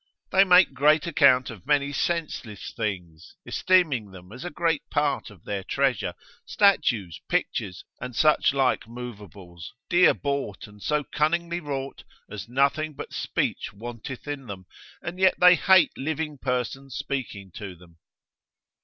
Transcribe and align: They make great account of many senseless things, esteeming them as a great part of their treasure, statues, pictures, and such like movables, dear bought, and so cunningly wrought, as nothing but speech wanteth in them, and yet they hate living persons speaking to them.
They 0.31 0.43
make 0.43 0.73
great 0.73 1.05
account 1.05 1.51
of 1.51 1.67
many 1.67 1.93
senseless 1.93 2.71
things, 2.75 3.35
esteeming 3.45 4.09
them 4.09 4.31
as 4.31 4.43
a 4.43 4.49
great 4.49 4.81
part 4.89 5.29
of 5.29 5.43
their 5.43 5.63
treasure, 5.63 6.15
statues, 6.43 7.21
pictures, 7.29 7.85
and 7.99 8.15
such 8.15 8.51
like 8.51 8.87
movables, 8.87 9.71
dear 9.91 10.15
bought, 10.15 10.65
and 10.65 10.81
so 10.81 11.03
cunningly 11.03 11.59
wrought, 11.59 12.03
as 12.31 12.49
nothing 12.49 12.93
but 12.95 13.13
speech 13.13 13.73
wanteth 13.73 14.27
in 14.27 14.47
them, 14.47 14.65
and 15.03 15.19
yet 15.19 15.35
they 15.39 15.53
hate 15.53 15.95
living 15.95 16.39
persons 16.39 16.95
speaking 16.95 17.51
to 17.57 17.75
them. 17.75 17.99